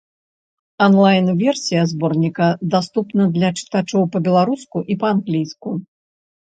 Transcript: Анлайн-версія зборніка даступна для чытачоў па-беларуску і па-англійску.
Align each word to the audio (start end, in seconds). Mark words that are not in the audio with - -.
Анлайн-версія 0.85 1.81
зборніка 1.91 2.49
даступна 2.79 3.23
для 3.39 3.49
чытачоў 3.63 4.11
па-беларуску 4.17 4.77
і 4.93 5.03
па-англійску. 5.07 5.69